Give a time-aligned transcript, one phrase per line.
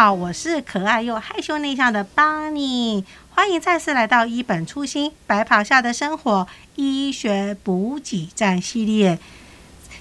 [0.00, 6.46] 好，我是可爱又害羞内向的 Bonnie，欢迎再次来到一本初心白袍下的生活
[6.76, 9.18] 医学补给站系列。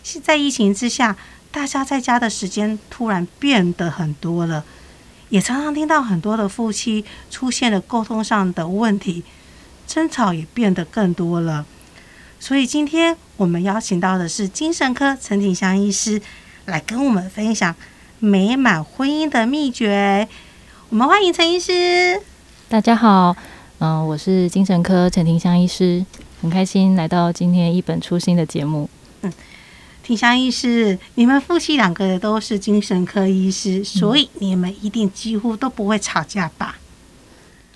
[0.04, 1.18] 是在疫情之下，
[1.50, 4.64] 大家在家的时间突然变得很多了，
[5.30, 9.24] 也常常听到很多的夫妻出现了沟通上的问题，
[9.88, 11.66] 争吵也变得更多了。
[12.40, 16.22] 所以今天我们邀请到的是精神科陈景祥医师
[16.66, 17.76] 来跟我们分享。
[18.20, 20.28] 美满婚姻的秘诀，
[20.90, 22.20] 我们欢迎陈医师。
[22.68, 23.36] 大家好，
[23.78, 26.04] 嗯、呃，我是精神科陈庭香医师，
[26.42, 28.90] 很开心来到今天一本初心的节目。
[29.22, 29.32] 嗯，
[30.02, 36.76] 庭香医师，你们夫妻两个都是精神科医师，所以你们一定几乎都不会吵架吧？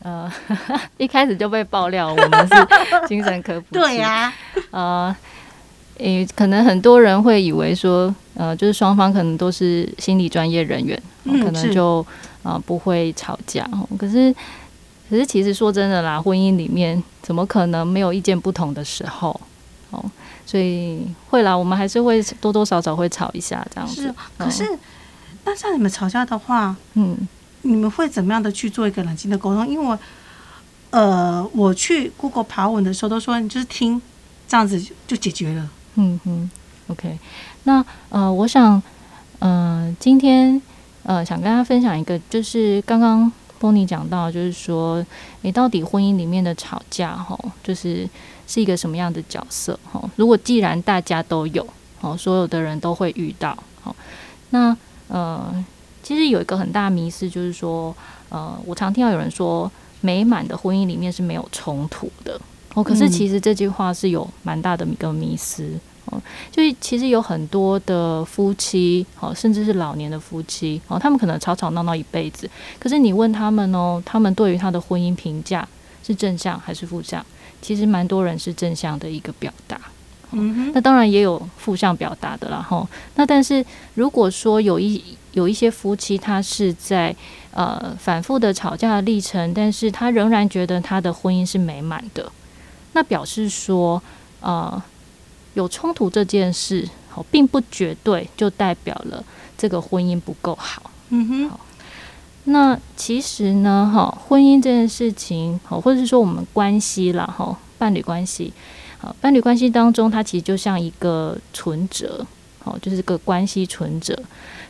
[0.01, 0.31] 呃，
[0.97, 3.73] 一开始就被爆料我们是精神科夫妻。
[3.77, 4.33] 对呀、
[4.71, 5.15] 啊，呃。
[6.01, 11.99] 诶，可能很多人会以为说，呃，就是双方可能都是心理专业人员，嗯、可能就
[12.41, 13.63] 啊、呃、不会吵架。
[13.71, 14.33] 哦可是，
[15.09, 19.39] 可是其实说真的啦，婚姻里面怎么可能没有意见不同的时候？
[19.91, 20.03] 哦，
[20.45, 24.01] 所以会啦，我们还是会多多少少会吵一下这样子。
[24.03, 24.79] 是，可是，哦、
[25.45, 27.15] 那像你们吵架的话，嗯，
[27.61, 29.67] 你们会怎么样的去做一个冷静的沟通？
[29.67, 29.97] 因为，
[30.89, 34.01] 呃，我去 Google 爬文的时候都说，你就是听
[34.47, 35.69] 这样子就解决了。
[35.95, 36.49] 嗯哼
[36.87, 37.17] ，OK，
[37.63, 38.81] 那呃，我想，
[39.39, 40.61] 呃，今天
[41.03, 45.05] 呃，想跟大家分享一个，就是刚刚 Bonnie 讲到，就是说，
[45.41, 48.07] 你到底婚姻里面的吵架，哈，就是
[48.47, 50.01] 是一个什么样的角色，哈？
[50.15, 51.67] 如果既然大家都有，
[51.99, 53.95] 哦，所有的人都会遇到，好，
[54.51, 54.75] 那
[55.09, 55.53] 呃，
[56.01, 57.93] 其实有一个很大的迷思，就是说，
[58.29, 62.39] 呃，我常听到有人说，美满的婚姻里面是没有冲突的。
[62.73, 65.69] 哦，可是其实这句话是有蛮大的一个迷思
[66.05, 66.21] 哦，
[66.51, 72.49] 就是其实有很多的夫妻哦，甚至是老年的夫妻哦，他们可能吵吵闹闹一辈子，
[72.79, 75.67] 可是你问他们哦，他们对于他的婚姻评价
[76.03, 77.25] 是正向还是负向？
[77.61, 79.79] 其实蛮多人是正向的一个表达，
[80.31, 82.87] 嗯哼，那当然也有负向表达的啦哈。
[83.15, 87.15] 那但是如果说有一有一些夫妻，他是在
[87.53, 92.31] 呃反复的吵架的历程，但是他仍然觉得他的婚姻是美满的。
[92.93, 94.01] 那表示说，
[94.41, 94.81] 呃，
[95.53, 99.23] 有冲突这件事，哦，并不绝对就代表了
[99.57, 100.91] 这个婚姻不够好。
[101.09, 101.51] 嗯哼。
[102.45, 108.51] 那其实呢，哈，婚姻这件事情，好，或者是说我们关系啦，哈，伴侣关系，
[108.97, 112.25] 好，伴侣关系当中，它其实就像一个存折，
[112.63, 114.17] 好，就是个关系存折。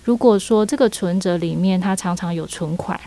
[0.04, 3.00] 如果说这个存折里面它常常有存款。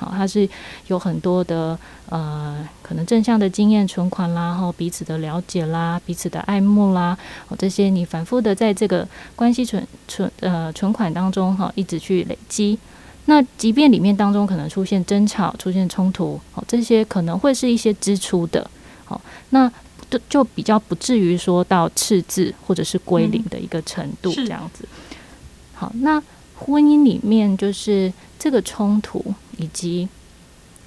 [0.00, 0.48] 好，它是
[0.86, 1.78] 有很多的
[2.08, 7.16] 呃，可能正向的经验存款啦，然后彼此的了解啦，彼此的爱慕啦，
[7.48, 9.06] 哦，这些你反复的在这个
[9.36, 12.78] 关系存存呃存款当中哈，一直去累积。
[13.26, 18.68] 那即便里面当中可能出现争吵、出现冲突，哦，这些可能会是一些支出的，
[19.04, 19.70] 好，那
[20.08, 24.88] 就就比较不至于说到赤字或者是归零的一个程度这样子。
[25.74, 26.20] 好，那
[26.56, 29.22] 婚姻里面就是这个冲突。
[29.60, 30.08] 以及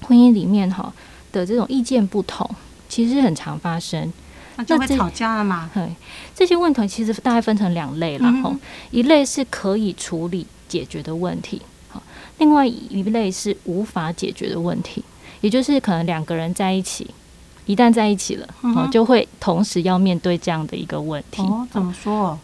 [0.02, 0.92] 婚姻里面哈
[1.32, 2.48] 的这种意见不同，
[2.88, 4.12] 其实很常发生，
[4.56, 5.70] 那就会吵架了嘛。
[5.72, 5.88] 对，
[6.34, 12.02] 这些问题其实大概分成两类了哈、嗯，一类是可以处理解决的问题，好，
[12.38, 15.04] 另外一类是无法解决的问题，
[15.40, 17.08] 也就是可能两个人在一起，
[17.66, 21.40] 一旦在一起了，嗯、就会同时要面对这样的一个问题。
[21.42, 22.38] 哦，怎么说？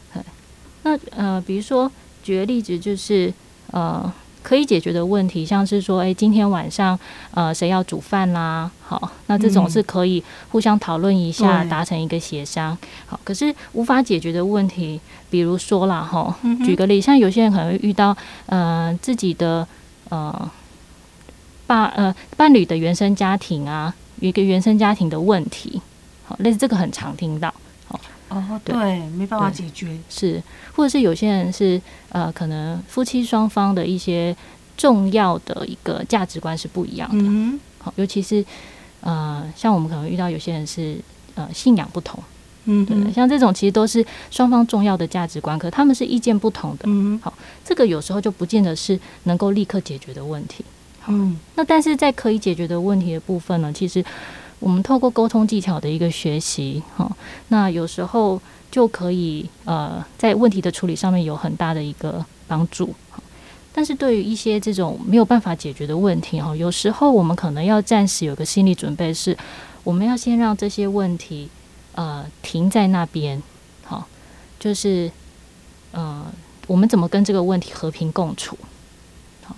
[0.82, 1.90] 那呃，比如说
[2.22, 3.34] 举个例子，就是
[3.72, 4.10] 呃。
[4.42, 6.98] 可以解决的问题，像是说，诶，今天晚上，
[7.32, 8.70] 呃，谁要煮饭啦？
[8.80, 12.76] 好，那这种是可以互相讨论一下，达成一个协商。
[13.06, 16.34] 好，可是无法解决的问题，比如说啦，哈，
[16.64, 19.66] 举个例，像有些人可能会遇到，呃，自己的
[20.08, 20.50] 呃
[21.66, 25.80] 伴呃伴侣的原生家庭啊，有一个原生家庭的问题，
[26.24, 27.52] 好，类似这个很常听到。
[28.30, 30.40] 哦，对，没办法解决，是，
[30.72, 31.80] 或者是有些人是
[32.10, 34.34] 呃，可能夫妻双方的一些
[34.76, 38.44] 重要的一个价值观是不一样的，嗯，好，尤其是
[39.00, 40.96] 呃，像我们可能遇到有些人是
[41.34, 42.22] 呃信仰不同，
[42.66, 47.34] 嗯，对，像这种其实都是双方重要的价值观，可他们是意见不同的，嗯，好，
[47.64, 50.64] 这个有时候就不见得是能够立刻解决的问题，
[51.08, 54.04] 嗯，那但是在可以解决的问题的部分呢，其实。
[54.60, 57.10] 我们透过沟通技巧的一个学习，哈，
[57.48, 58.40] 那有时候
[58.70, 62.94] 就可以呃，在问题的处理上面有很大的一个帮助。
[63.72, 69.36] 但是对于一些这种没有办法解决的问题，哈，有时候我们可能要暂时有个心理准备，是
[69.84, 71.48] 我们要先让这些问题
[71.94, 73.40] 呃停在那边，
[73.84, 74.06] 好，
[74.58, 75.10] 就是
[75.92, 76.26] 呃，
[76.66, 78.58] 我们怎么跟这个问题和平共处？
[79.44, 79.56] 好，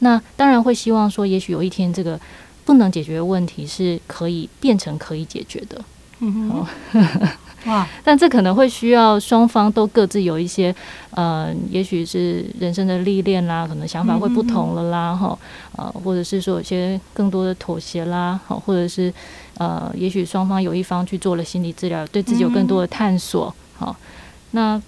[0.00, 2.20] 那当然会希望说，也许有一天这个
[2.64, 5.84] 不能解决的问题是可以变成可以解决的。
[6.20, 6.66] 嗯哼。
[7.66, 7.88] 哇！
[8.04, 10.74] 但这可能会需要双方都各自有一些，
[11.12, 15.38] 呃，也许是人生的历练啦，可能想法会不同了啦，哈、
[15.78, 19.10] 嗯，呃，或者是说有些更多的妥协啦，好，或者是
[19.56, 24.04] 呃，也许双方有一方去做了心理治疗，对自己有更多的探索，好、嗯，
[24.50, 24.82] 那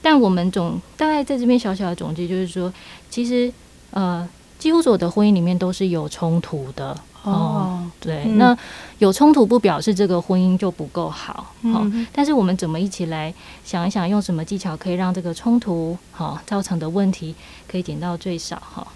[0.00, 2.72] 但我们总大概在这边小小的总结就是说，
[3.10, 3.52] 其实
[3.90, 4.26] 呃，
[4.58, 6.96] 几乎所有的婚姻里面都是有冲突的。
[7.22, 8.56] 哦，对，嗯、那
[8.98, 17.34] 有冲突不表示这个婚姻就不够好，好、嗯，但是我们怎么一起来想一想，用什么技巧可以让这个冲突好造成的问题
[17.66, 18.86] 可以减到最少，哈，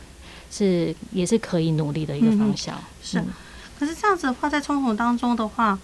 [0.48, 2.76] 是也是可以努力的一个方向。
[2.76, 3.26] 嗯、是、嗯，
[3.80, 5.76] 可是这样子的话，在冲突当中的话，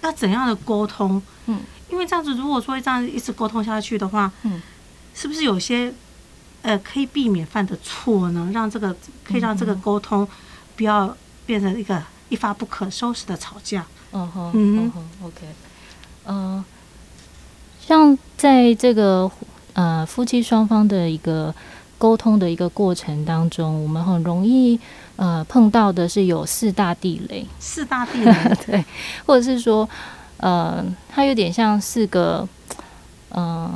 [0.00, 1.20] 要怎样的沟通？
[1.44, 1.60] 嗯，
[1.90, 4.62] 因为这样子，如果说这样一直沟通下去的话，嗯，
[5.14, 5.92] 是不是有些
[6.62, 8.50] 呃可以避免犯的错呢？
[8.52, 10.26] 让这个可以让这个沟通
[10.76, 11.14] 不要。
[11.44, 13.84] 变成一个一发不可收拾的吵架。
[14.12, 15.44] 嗯哼，嗯哼，OK，
[16.24, 16.64] 嗯、呃，
[17.84, 19.28] 像在这个
[19.72, 21.52] 呃夫妻双方的一个
[21.98, 24.78] 沟通的一个过程当中，我们很容易
[25.16, 27.44] 呃碰到的是有四大地雷。
[27.58, 28.32] 四大地雷，
[28.64, 28.84] 对，
[29.26, 29.86] 或者是说
[30.36, 32.48] 呃，它有点像四个
[33.30, 33.70] 嗯、呃、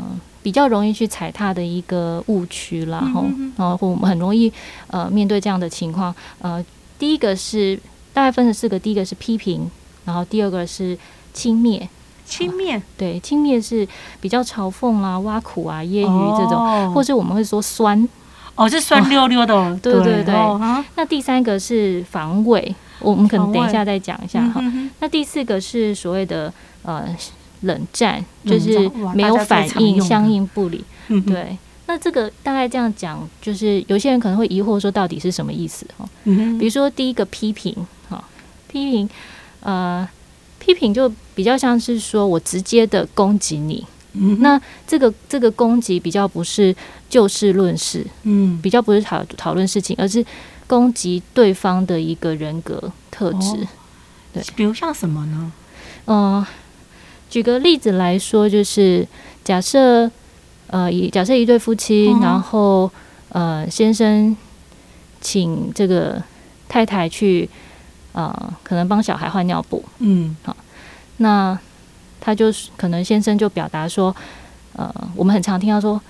[0.47, 3.01] 比较容易去踩踏的一个误区啦。
[3.03, 3.25] 然后
[3.57, 4.53] 然后我们很容易
[4.87, 6.65] 呃面对这样的情况呃。
[6.99, 7.79] 第一个是
[8.15, 9.71] 大概分成四个，第一个是批评，
[10.07, 10.97] 然后第二个是
[11.35, 11.87] 轻蔑，
[12.25, 13.87] 轻蔑、哦、对，轻蔑是
[14.19, 18.09] 比较嘲讽啊、挖苦啊、揶揄这种，哦、或者我们会说酸，
[18.55, 20.35] 哦，是酸溜溜的， 哦、对对对。
[20.35, 24.63] 哦、那第三个是防卫，我们可能等一下再讲一下哈。
[25.01, 26.51] 那第四个是所谓的
[26.83, 27.05] 呃
[27.67, 30.83] 冷战，就是没有反应，相应不理，
[31.27, 31.57] 对。
[31.89, 35.87] 那这个大概这样讲，就是有些人可能会疑惑说，到底是什么意思？
[35.97, 37.73] 哈，比如说第一个批评，
[38.09, 38.25] 哈，
[38.67, 39.09] 批评，
[39.61, 40.09] 呃，
[40.59, 46.75] 批评就比较像是说我直接的攻击你，嗯，那这个这个攻击比较不是
[47.09, 50.27] 就事论事，嗯，比较不是讨讨论事情，而是
[50.67, 53.65] 攻击对方的一个人格特质，
[54.33, 55.53] 对，比如像什么呢？
[56.07, 56.45] 嗯，
[57.37, 59.07] 举个例子来说，就是
[59.45, 60.11] 假设。
[60.69, 62.91] 呃，以假设一对夫妻，嗯、然后
[63.29, 64.37] 呃，先生
[65.21, 66.21] 请这个
[66.69, 67.49] 太太去
[68.13, 68.35] 呃，
[68.65, 70.57] 可能帮小孩换尿布，嗯，好，
[71.19, 71.57] 那
[72.21, 74.13] 他就是可能先生就表达说，
[74.73, 76.03] 呃，我们很常听到说，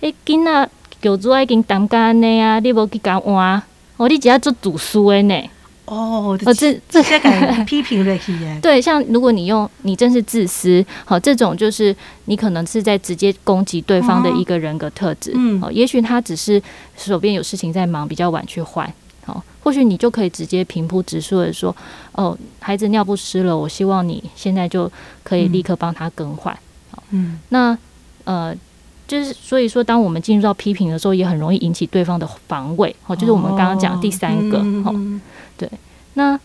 [0.00, 0.70] 哎，囡仔
[1.02, 3.60] 狗主爱跟当干的呀，你无去干换，
[3.96, 5.50] 我你只要做读书的呢。
[5.84, 8.58] 哦，这这些敢批评的耶？
[8.62, 11.94] 对，像如果你用你真是自私，好，这种就是
[12.26, 15.32] 你可能是在直接攻击对方的一个人格特质。
[15.34, 16.62] 嗯，好，也许他只是
[16.96, 18.90] 手边有事情在忙，比较晚去换。
[19.24, 21.74] 好，或许你就可以直接平铺直述的说
[22.12, 24.90] ：“哦，孩子尿不湿了，我希望你现在就
[25.24, 26.56] 可以立刻帮他更换。”
[26.90, 27.76] 好，嗯，那
[28.24, 28.54] 呃，
[29.06, 32.94] 就是所以说，当我们进入到批评的时候，也很容易引起对方的防卫。
[33.02, 34.58] 好，就是我们刚刚讲第三个。
[34.84, 34.94] 好。
[35.56, 35.70] 对，
[36.14, 36.38] 那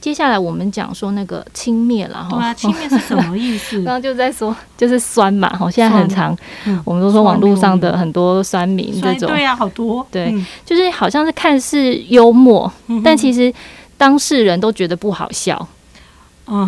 [0.00, 2.30] 接下来我们讲说那个轻蔑了哈。
[2.30, 3.76] 对啊，轻蔑是什么意思？
[3.84, 5.48] 刚刚就在说，就是酸嘛。
[5.50, 6.36] 哈，现在很常，
[6.66, 9.28] 嗯、我们都说网络上的很多酸民这种。
[9.28, 10.04] 对呀、啊，好多。
[10.10, 13.52] 对，嗯、就是好像是看似幽默，嗯、但其实
[13.96, 15.68] 当事人都觉得不好笑，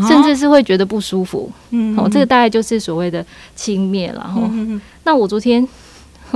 [0.09, 1.51] 甚至是会觉得不舒服。
[1.71, 4.41] 嗯哼，哦，这个大概就是所谓的轻蔑了哈。
[4.53, 5.67] 嗯、那我昨天。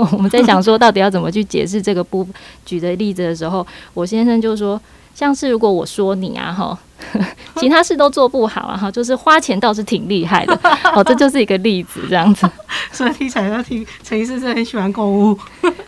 [0.13, 2.27] 我们在想说，到底要怎么去解释这个不
[2.65, 4.81] 举的例子的时候，我先生就说，
[5.15, 6.79] 像是如果我说你啊，哈，
[7.57, 10.59] 其他事都做不好啊，哈，就是花钱倒是挺厉害的，
[10.95, 12.49] 哦，这就是一个例子，这样子。
[12.93, 15.39] 所以听起来要听陈医师是很喜欢购物。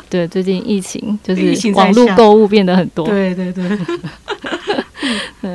[0.08, 3.06] 对，最近疫情就是网络购物变得很多。
[3.06, 3.78] 对对对。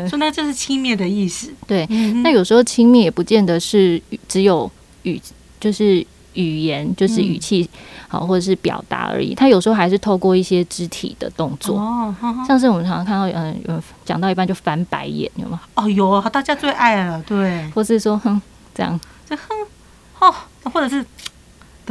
[0.10, 1.50] 说那就是轻蔑的意思。
[1.68, 1.86] 对，
[2.24, 4.70] 那有时候轻蔑也不见得是只有
[5.04, 5.22] 语，
[5.60, 6.06] 就是。
[6.36, 7.68] 语言就是语气
[8.08, 9.34] 好，或者是表达而已。
[9.34, 11.78] 他有时候还是透过一些肢体的动作，
[12.48, 15.60] 像是我们常常看到，嗯，有讲到一半就翻白眼，有吗？
[15.74, 18.42] 哦，有啊，大家最爱了，对，或是说哼
[18.74, 19.00] 这样，
[19.30, 19.44] 就哼，
[20.20, 20.34] 哦，
[20.72, 21.04] 或者是。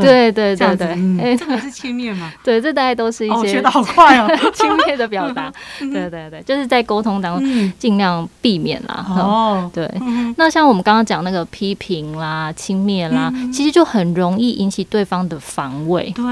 [0.03, 0.87] 对对对对，
[1.21, 2.33] 哎，这个是轻蔑吗？
[2.43, 3.35] 对，这大概都是一些。
[3.35, 5.53] 哦，学的好快哦， 轻蔑的表达。
[5.79, 9.05] 对对对，就是在沟通当中尽量避免啦。
[9.09, 9.89] 哦，对。
[10.37, 16.11] 那像我们刚刚讲那个批评啦、轻蔑啦，其实就很容易引起对方的防卫。
[16.15, 16.25] 对，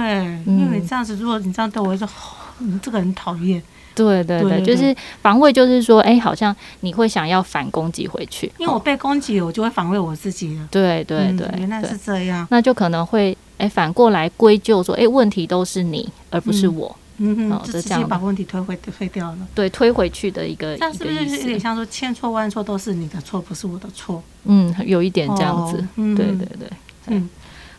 [0.47, 2.09] 因为你这样子，如果你这样对我说，
[2.59, 3.63] 你这个很讨厌。
[3.95, 8.51] 对对对，就是防卫，就是说，哎，好像你会想要反攻击回去。
[8.59, 10.67] 因为我被攻击，我就会防卫我自己了。
[10.71, 12.47] 对对对，原来是这样。
[12.51, 13.37] 那就可能会。
[13.59, 16.97] 哎，反过来归咎说，哎，问题都是你，而不是我。
[17.19, 19.39] 嗯哼，好，就直接把问题推回推掉了。
[19.55, 24.21] 对，推回去的一个，但是不是有点像说千错万错都是你的错，不是我的错？
[24.47, 25.87] 嗯，有一点这样子。
[25.95, 26.69] 嗯、对对对，
[27.07, 27.31] 嗯。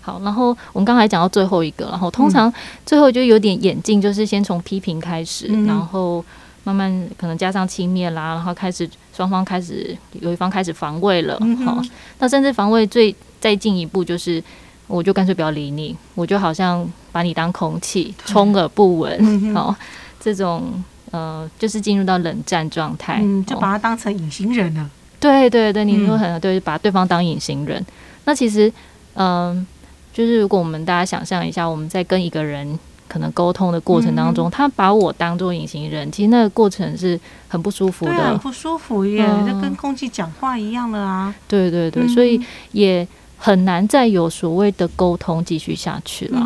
[0.06, 2.54] 好，然后我们刚才讲到最后一个，然后通常
[2.86, 6.24] 最后就有点演进，就是先从批评开始，嗯、然后
[6.66, 11.38] 慢慢可能加上轻蔑啦，然后开始双方开始有一方开始防卫了。
[11.40, 11.82] 嗯、好，
[12.20, 14.44] 那甚至防卫最再进一步就是，
[14.88, 19.18] 我就干脆不要理你，我就好像把你当空气，充耳不闻。
[19.22, 19.74] 嗯、好，
[20.20, 24.82] 这种呃，就是进入到冷战状态，嗯，就把它当成隐形人了。
[24.82, 24.90] 哦、
[25.22, 27.86] 对对对，你说很对，把对方当隐形人。
[28.26, 28.68] 那其实，
[29.14, 29.68] 嗯、呃。
[30.14, 41.34] 就是如果我们大家想象一下，我们在跟一个人可能沟通的过程当中，嗯、他把我当做隐形人，其实那个过程是很不舒服的，很不舒服耶，嗯、就跟空气讲话一样的啊。
[41.48, 42.40] 对对对，嗯、所以
[42.72, 46.40] 也很难再有所谓的沟通继续下去了。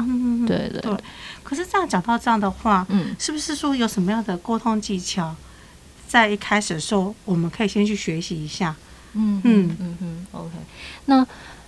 [0.48, 0.98] 对对。
[1.44, 5.36] 可是这样讲到这样的话，嗯，是不是说有什么样的沟通技巧，
[6.08, 8.76] 在一开始的时候我们可以先去学习一下？
[9.14, 10.52] 嗯嗯嗯嗯，OK，
[11.06, 11.28] 那。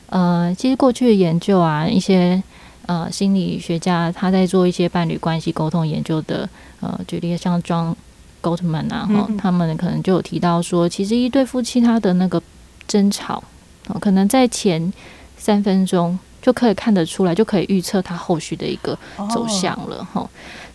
[0.10, 2.42] 呃，其实过去的研究啊，一些
[2.88, 6.50] 呃心理学家他在做一些伴侣关系沟通研究的，
[6.82, 7.94] 呃，举例像 John
[8.42, 12.42] Gottman 啊，哈、嗯，他们可能就有提到说，其实一对夫妻他的那个
[12.88, 13.44] 争吵，
[13.88, 14.92] 哦、可能在前
[15.38, 18.98] 三分钟就可以看得出来，就可以预测他后续的一个
[19.30, 20.30] 走向了，哈、哦。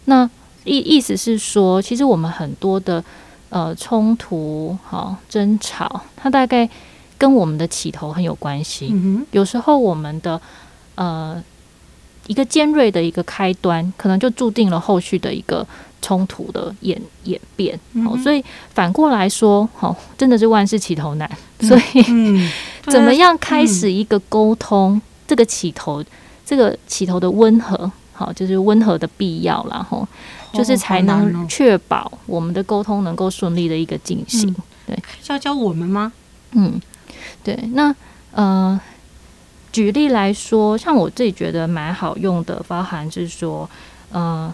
[0.04, 0.30] 那
[0.62, 3.02] 意意思是说，其实我们很多的
[3.48, 6.70] 呃冲突，哈，争吵，它大概。
[7.16, 8.90] 跟我们的起头很有关系。
[8.92, 10.40] 嗯、有时候我们的
[10.94, 11.42] 呃
[12.26, 15.66] 一个尖锐的一个开端，可能就注定了后续的一个
[16.00, 17.78] 冲突的演演变。
[17.92, 18.42] 嗯、哼所以
[18.72, 21.30] 反过来说，好，真的是万事起头难。
[21.58, 22.50] 嗯、所以， 嗯、
[22.86, 24.94] 怎么样开始一个沟通？
[24.94, 26.02] 嗯、这个起头，
[26.44, 30.06] 这个起头的温和，好，就是温和的必要，然后
[30.52, 34.50] 就是才能确保我们的沟通能够顺利的一个进行。
[34.50, 34.56] 嗯、
[34.88, 36.12] 对，教教我们吗？
[36.52, 36.80] 嗯。
[37.42, 37.94] 对，那
[38.32, 38.80] 呃，
[39.70, 43.68] 举例来说，像我自己觉得蛮好用的，包含是说，
[44.10, 44.52] 呃，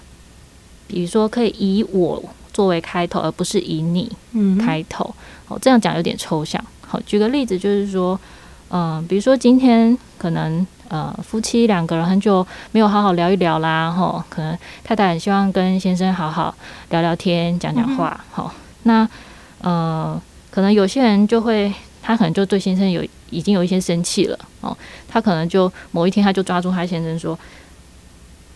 [0.87, 2.23] 比如说可以以我
[2.53, 4.11] 作为开头，而不是以你
[4.59, 5.15] 开头。
[5.47, 6.63] 好、这样讲有点抽象。
[6.87, 8.19] 好，举个例子，就是说，
[8.69, 16.55] 嗯、呃，比如说今天可能呃夫妻两个人很久没有好好聊一聊啦，吼，可能太太很希望跟先生好好
[16.91, 18.25] 聊聊天，讲讲话。
[18.31, 19.09] 好、嗯，那
[19.61, 21.73] 呃，可能有些人就会。
[22.03, 24.77] 他可能就对先生有已经有一些生气了哦，
[25.09, 27.39] 他可能就某一天他就抓住他先生说：“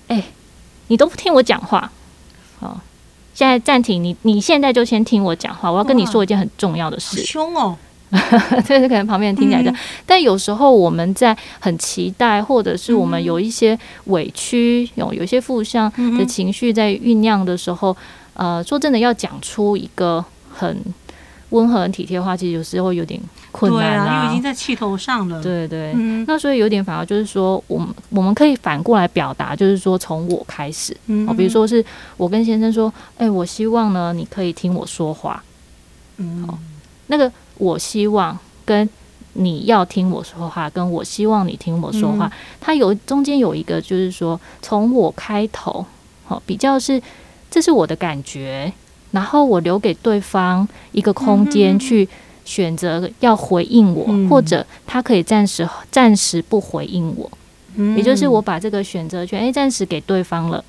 [0.08, 0.24] 哎、欸，
[0.88, 1.90] 你都不听我讲话，
[2.60, 2.80] 哦，
[3.34, 7.76] 现在暂停，你你现在就先听我讲话，我要跟你说一件很重要的事。”凶哦，
[8.66, 17.96] 这是可能旁边人听起来的，嗯、但有时候我们在很期待，或者是我们有一些委屈，有有一些负向的情绪在酝酿的时候，
[18.32, 20.82] 呃，说真的，要讲出一个很。
[21.54, 23.20] 温和、很体贴的话，其实有时候有点
[23.52, 25.40] 困难因为已经在气头上了。
[25.40, 31.26] 对对，嗯、那所以有点反而就是说，我们我们可以反过来表达，就是说从我开始，嗯。
[31.26, 31.84] 哼，比如说是
[32.16, 35.42] 我跟先生说，哎、欸，我希望呢，你可以听我说话。
[36.16, 36.58] 嗯，好，
[37.06, 38.88] 那个我希望跟
[39.34, 45.86] 你要听我说话，跟我希望你听我说话，嗯、它有中间有一个就是说从我开头，
[46.24, 47.00] 好，比较是
[47.48, 48.72] 这是我的感觉。
[49.14, 52.06] 然后我留给对方一个空间去
[52.44, 57.30] 选择要回应我，嗯、或者他可以暂时暂时不回应我，
[57.76, 60.62] 嗯、也就是我把这个选择权诶暂时给对方了。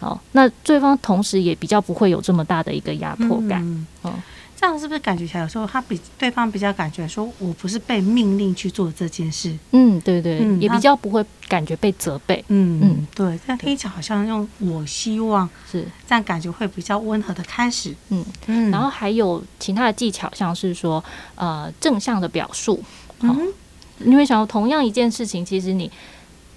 [0.00, 3.62] 好，那对方同时也比较不会有这么大的一个压迫感。
[3.62, 4.12] 嗯、哦。
[4.56, 9.54] 这样是不是感觉起来有时候他比对方比较感觉说，我不是被命令去做这件事？
[9.72, 12.42] 嗯，对对，嗯、也比较不会感觉被责备。
[12.48, 17.94] 嗯嗯，对，这样听起来好像用我希望是这样，感觉会比较温和的开始。
[18.10, 21.02] 嗯嗯，然后还有其他的技巧，像是说
[21.34, 22.82] 呃正向的表述。
[23.20, 23.52] 嗯、
[23.98, 25.90] 你会想到同样一件事情，其实你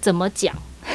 [0.00, 0.54] 怎么讲，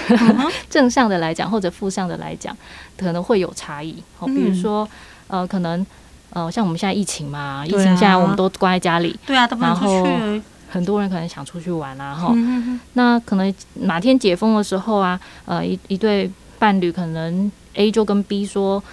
[0.10, 2.57] 嗯、 正向的来讲或者负向的来讲，
[2.98, 4.01] 可能会有差异。
[4.17, 4.88] 好、哦，比如说、
[5.27, 5.86] 嗯、呃可能。
[6.33, 10.41] 呃，像我们现在疫情嘛，啊、疫情现在我们都关在家里，对啊，都不能出去。
[10.69, 18.83] 很多人可能想出去玩啊，哈、嗯，那可能哪天解封的时候啊，呃，一一对伴侣可能 A 就跟 B 说：“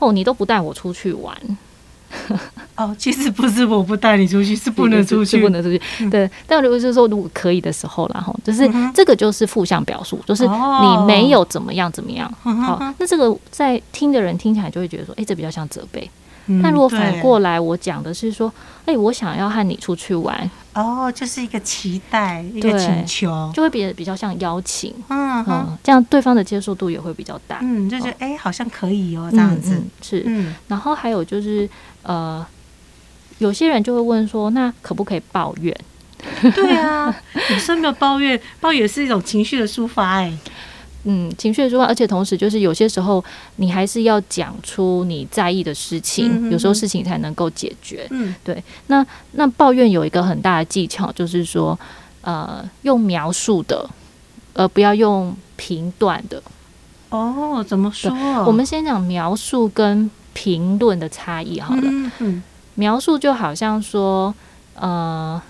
[0.00, 1.36] 哦，你都不带我出去玩。”
[2.74, 5.78] 哦，其实不是我不带你出去，是不能出去，是不能出去。
[6.00, 12.32] 嗯、对，但如果是说如果可以的时候，然后就是这个就是负向表述，就是你没有怎么样怎么样。
[12.42, 16.10] 好，那这个在听的人听起来就会觉得说：“哎、欸，这比较像责备。”
[16.48, 18.52] 嗯、但如果反过来，我讲的是说，
[18.86, 31.68] 哎、欸，我想要和你出去玩，哦，就是一个期待，一个请求，就会比比较像邀请，嗯嗯，这样对方的接受度也会比较大，嗯，就觉得哎、好像可以哦，这样子、嗯、是，嗯，然后还有就是，
[32.02, 32.44] 呃，
[33.38, 35.76] 有些人就会问说，那可不可以抱怨？
[36.54, 37.14] 对啊，
[37.50, 40.32] 女生没有抱怨，抱怨是一种情绪的抒发，哎。
[41.04, 43.24] 嗯，情绪的抒发，而且同时就是有些时候
[43.56, 48.06] 你还是要讲出你在意的事情，有时候事情才能够解决。
[48.10, 48.62] 嗯，对。
[48.88, 51.78] 那那抱怨有一个很大的技巧，就是说，
[52.22, 53.88] 呃，用描述的，
[54.54, 56.42] 而不要用评断的。
[57.10, 58.10] 哦，怎么说？
[58.44, 61.82] 我们先讲描述跟评论的差异好了。
[61.84, 62.42] 嗯哼，
[62.74, 64.34] 描述就好像说，
[64.74, 65.40] 呃，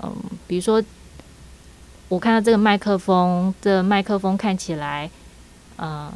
[0.00, 0.12] 嗯，
[0.46, 0.82] 比如说。
[2.14, 5.10] 我看到这个麦克风，这麦克风看起来，
[5.74, 6.12] 呃，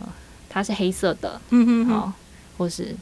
[0.49, 2.13] 它是黑色的，嗯哼哼，好，
[2.57, 2.95] 或是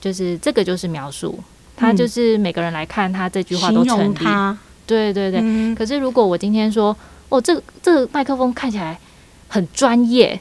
[0.00, 1.38] 就是这个就是描述，
[1.76, 4.24] 它就是每个人来看他这句话都成立，
[4.88, 5.38] 对对对。
[5.40, 6.96] 嗯、可是如果我今天说，
[7.28, 8.98] 哦，这个这个麦克风看起来
[9.46, 10.40] 很专业，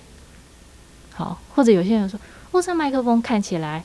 [1.14, 3.84] 好，或者有些人说，哦，这麦克风看起来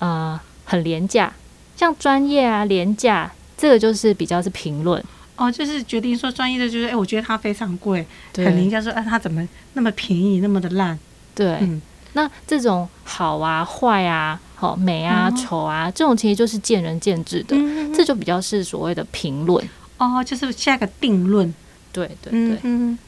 [0.00, 1.32] 啊、呃、很廉价，
[1.78, 5.02] 像专业啊廉价，这个就是比较是评论。
[5.40, 8.78] 哦，就是决定说专业的，就是哎，我觉得它非常贵，对很廉价。
[8.78, 10.98] 说，哎，它怎么那么便宜，那么的烂？
[11.34, 11.80] 对，嗯，
[12.12, 19.66] 那这种好啊、坏啊、好美啊、丑啊，这种其实就是见仁见智的，嗯、这就比较是所谓的评论。
[19.96, 21.54] 哦，就是下个定论。
[21.90, 22.98] 对对对，嗯，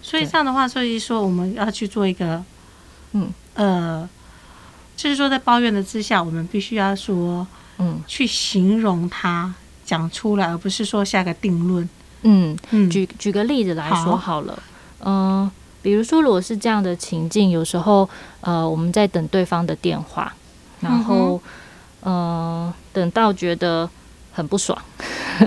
[0.00, 2.42] 所以这样的话，所以说我们要去做一个，
[3.12, 4.08] 嗯呃，
[4.96, 7.46] 就是说在抱怨的之下，我们必须要说，
[7.76, 9.54] 嗯，去形容它。
[9.84, 11.88] 讲出来，而不是说下个定论。
[12.22, 14.58] 嗯嗯，举举个例子来说好了，
[15.00, 15.50] 嗯、呃，
[15.82, 18.08] 比如说如果是这样的情境，有时候
[18.40, 20.32] 呃我们在等对方的电话，
[20.80, 21.38] 然后、
[22.02, 23.86] 嗯、呃等到觉得
[24.32, 24.76] 很不爽，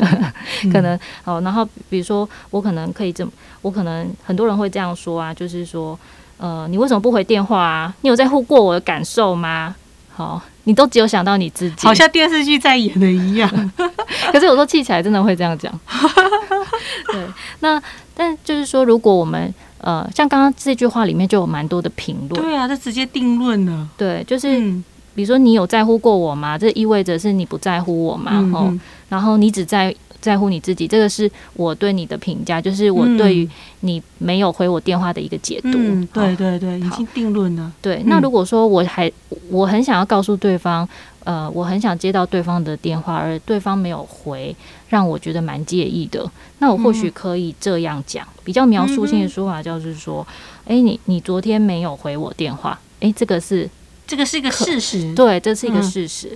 [0.72, 3.32] 可能哦，然后比如说我可能可以这么，
[3.64, 5.98] 我可能很多人会这样说啊，就是说
[6.38, 7.92] 呃你为什么不回电话啊？
[8.02, 9.76] 你有在乎过我的感受吗？
[10.18, 13.48] 好，你都只有想到你自己，好像电视剧在演的一样。
[14.34, 15.72] 可是有时候记起来真的会这样讲。
[17.14, 17.22] 对，
[17.60, 17.80] 那
[18.16, 22.42] 但就是说，如果我们呃，像刚刚这句话里面就有蛮多的评论。
[22.42, 23.88] 对啊，这直接定论了。
[23.96, 26.58] 对，就是、嗯、比如说你有在乎过我吗？
[26.58, 28.32] 这意味着是你不在乎我吗？
[28.34, 29.96] 嗯、哼然后你只在。
[30.20, 33.48] 在乎你自己，这个是我对你的评价，就是我对于
[33.82, 35.70] 你没有回我电话的一个解读。
[35.74, 37.72] 嗯，对对对，已经定论了。
[37.84, 39.10] 对，那如果说我还
[39.50, 40.90] 我很想要告诉对方，
[41.24, 44.54] 呃，我很想接到对方的电话，而对方没有回，
[44.90, 46.30] 让我觉得蛮介意的。
[46.58, 50.26] 那我或许可以这样讲，比较描述性的说法，就是说，
[50.66, 53.70] 哎，你你昨天没有回我电话，哎，这个是
[54.08, 56.36] 这个是一个事实，对，这是一个事实。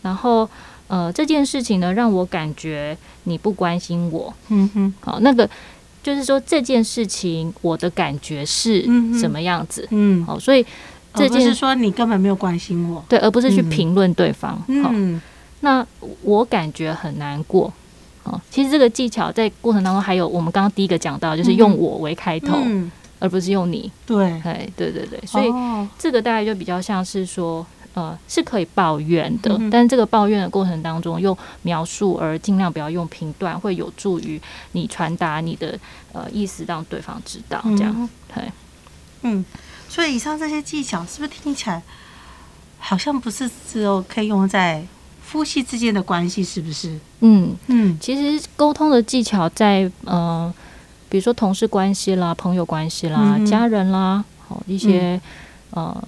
[0.00, 0.48] 然后。
[0.88, 4.32] 呃，这件事情呢，让我感觉你不关心我。
[4.48, 5.48] 嗯哼，好，那个
[6.02, 8.82] 就是说这件事情，我的感觉是
[9.18, 9.86] 什么样子？
[9.90, 10.64] 嗯，好，所以
[11.12, 14.58] 这件是说你根本没有关心我，对，而不是去评论对方。
[14.66, 15.20] 嗯，
[15.60, 15.86] 那
[16.22, 17.70] 我感觉很难过。
[18.24, 23.92] 哦，其实这个技巧在过程当中还有，我们刚刚第一个讲到，就是用我为开头，嗯，而不是用你。
[24.06, 25.52] 对，哎，对对对，所以
[25.98, 27.66] 这个大概就比较像是说。
[27.94, 34.40] 呃，是可以抱怨的，嗯、但是这个抱怨的过程当中，用描述而尽量不要用评断，会有助于
[34.72, 35.76] 你传达你的
[36.12, 37.60] 呃意思，让对方知道。
[37.76, 38.52] 这样，嗯、对，
[39.22, 39.44] 嗯，
[39.88, 41.82] 所以以上这些技巧是不是听起来
[42.78, 44.86] 好像不是只有可以用在
[45.20, 46.44] 夫妻之间的关系？
[46.44, 46.96] 是不是？
[47.20, 50.54] 嗯嗯，其实沟通的技巧在呃，
[51.08, 55.20] 比如说同事关系啦、朋友关系啦、嗯、家人啦，好一些、
[55.72, 56.04] 嗯、呃。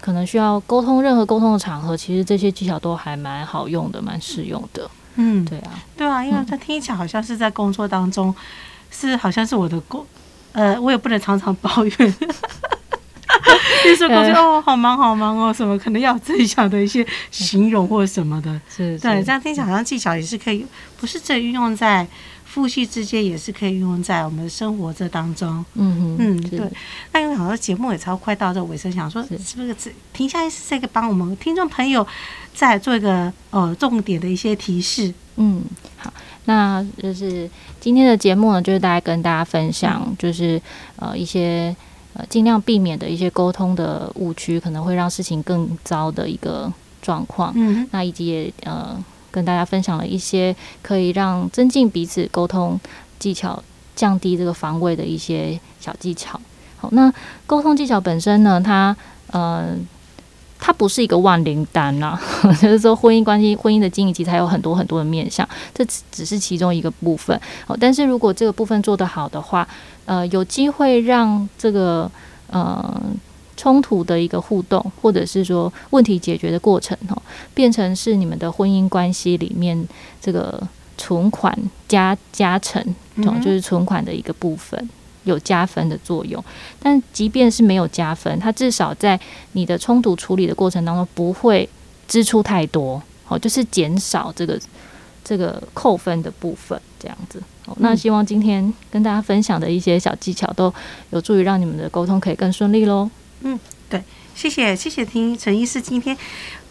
[0.00, 4.90] 可能需要沟通，任何沟通的场合，其实这些技巧都还蛮好用的，蛮适用的。
[5.16, 8.34] 嗯，对啊，对啊，因为他听起来好像是在工作当中，嗯、
[8.90, 10.04] 是好像是我的工，
[10.52, 11.92] 呃，我也不能常常抱怨，
[13.84, 20.64] 就是说工作哦，好忙好忙哦，什么可能要这样的一些形容或什么的，是，是，对，这样听起来好像技巧也是可以，
[20.98, 22.06] 不是只运用在。
[22.52, 25.64] 夫妻之间也是可以运用在我们生活这当中。
[25.74, 26.60] 嗯哼嗯，对。
[27.12, 32.04] 那因为好像节目也超快到这尾声，想说是不是停下来是这个帮我们听众朋友
[32.52, 35.14] 再做一个呃重点的一些提示。
[35.36, 35.62] 嗯，
[35.96, 36.12] 好，
[36.46, 40.60] 那就是今天的节目呢，就是大家跟大家分享，就是
[40.96, 41.74] 呃一些
[42.14, 47.52] 呃尽量避免的一些沟通的误区，可能会让事情更糟的一个状况。
[47.54, 49.00] 嗯，那以及也呃。
[49.30, 52.78] 跟大家分享了一些可以让增进彼此沟通
[53.18, 53.62] 技巧、
[53.94, 56.40] 降低这个防卫的一些小技巧。
[56.76, 57.12] 好，那
[57.46, 58.96] 沟通技巧本身呢，它
[59.30, 59.74] 呃
[60.58, 62.18] 它不是一个万灵丹呐、
[62.60, 67.38] 就是说婚姻关系、婚姻的经营其实还有很多很多的面向，这只是其中一个部分。
[67.66, 69.66] 好，但是如果这个部分做得好的话，
[70.06, 72.10] 呃，有机会让这个
[72.48, 73.00] 呃
[73.60, 79.86] 冲突的一个互动，或者是说问题解决的过程，哦，变成是你们的婚姻关系里面
[80.18, 80.58] 这个
[80.96, 81.54] 存款
[81.86, 82.82] 加加成，
[83.16, 84.88] 哦，就是存款的一个部分。
[85.24, 86.42] 有加分的作用，
[86.82, 89.20] 但即便是没有加分，它至少在
[89.52, 91.68] 你的冲突处理的过程当中不会
[92.08, 94.58] 支出太多，哦，就是减少这个
[95.22, 97.40] 这个扣分的部分，这样子。
[97.66, 100.72] 好，那希望今天跟大家分享的一些小技巧都
[101.10, 103.08] 有助于让你们的沟通可以更顺利喽。
[103.42, 104.02] 嗯，对，
[104.34, 106.16] 谢谢谢谢听陈医师今天。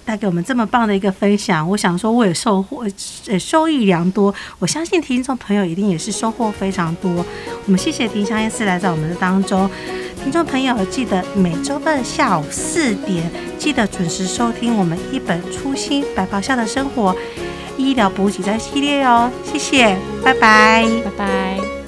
[0.05, 2.83] 带给我们这么棒的一个分享，我想说我也收获，
[3.27, 4.33] 呃，收益良多。
[4.57, 7.23] 我相信听众朋友一定也是收获非常多。
[7.65, 9.69] 我们谢谢听香医师来到我们的当中，
[10.23, 13.29] 听众朋友记得每周二下午四点，
[13.59, 17.15] 记得准时收听我们一本初心白袍下的生活
[17.77, 19.29] 医疗补给站系列哦。
[19.45, 21.78] 谢谢，拜拜，拜拜。